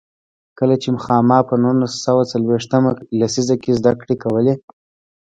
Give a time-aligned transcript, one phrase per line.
[0.59, 4.53] کله چې خاما په نولس سوه څلوېښت مه لسیزه کې زده کړې کولې.